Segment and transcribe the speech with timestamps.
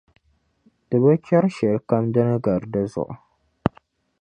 [0.87, 3.15] Di bi chɛri shɛli kam di ni gari di zuɣu.